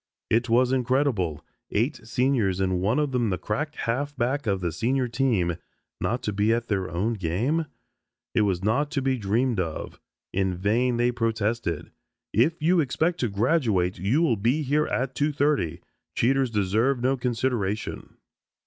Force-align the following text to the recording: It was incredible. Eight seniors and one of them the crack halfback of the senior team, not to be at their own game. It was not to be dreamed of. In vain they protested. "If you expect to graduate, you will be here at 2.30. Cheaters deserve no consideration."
It 0.31 0.49
was 0.49 0.71
incredible. 0.71 1.45
Eight 1.69 1.99
seniors 2.07 2.59
and 2.59 2.81
one 2.81 2.97
of 2.97 3.11
them 3.11 3.29
the 3.29 3.37
crack 3.37 3.75
halfback 3.75 4.47
of 4.47 4.59
the 4.59 4.71
senior 4.71 5.07
team, 5.07 5.57
not 5.99 6.23
to 6.23 6.33
be 6.33 6.51
at 6.51 6.69
their 6.69 6.89
own 6.89 7.13
game. 7.13 7.67
It 8.33 8.41
was 8.41 8.63
not 8.63 8.89
to 8.93 9.01
be 9.03 9.19
dreamed 9.19 9.59
of. 9.59 9.99
In 10.33 10.55
vain 10.55 10.97
they 10.97 11.11
protested. 11.11 11.91
"If 12.33 12.59
you 12.63 12.79
expect 12.79 13.19
to 13.19 13.29
graduate, 13.29 13.99
you 13.99 14.23
will 14.23 14.37
be 14.37 14.63
here 14.63 14.87
at 14.87 15.13
2.30. 15.13 15.81
Cheaters 16.15 16.49
deserve 16.49 16.99
no 16.99 17.15
consideration." 17.15 18.17